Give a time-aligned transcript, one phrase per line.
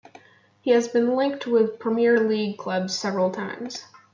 [0.61, 3.85] He has been linked with Premier League clubs several times.